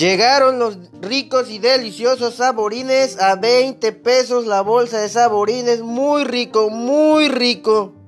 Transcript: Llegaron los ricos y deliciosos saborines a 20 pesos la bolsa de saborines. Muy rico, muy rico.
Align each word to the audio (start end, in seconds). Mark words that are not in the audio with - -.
Llegaron 0.00 0.58
los 0.58 0.78
ricos 1.02 1.50
y 1.50 1.58
deliciosos 1.58 2.36
saborines 2.36 3.20
a 3.20 3.36
20 3.36 3.92
pesos 3.92 4.46
la 4.46 4.62
bolsa 4.62 4.96
de 4.96 5.10
saborines. 5.10 5.82
Muy 5.82 6.24
rico, 6.24 6.70
muy 6.70 7.28
rico. 7.28 7.99